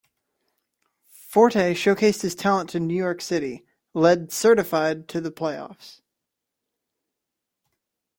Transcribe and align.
Forte 1.11 1.75
showcased 1.75 2.23
his 2.23 2.33
talent 2.33 2.71
to 2.71 2.79
New 2.79 2.95
York 2.95 3.21
City, 3.21 3.67
led 3.93 4.31
Certified 4.31 5.07
to 5.09 5.21
the 5.21 5.31
playoffs. 5.31 6.01